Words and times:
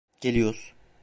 Geliyoruz. 0.21 0.73